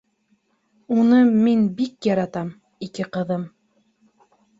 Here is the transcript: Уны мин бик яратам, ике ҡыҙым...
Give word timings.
Уны 1.01 1.19
мин 1.43 1.61
бик 1.81 2.07
яратам, 2.11 2.49
ике 2.87 3.07
ҡыҙым... 3.19 3.45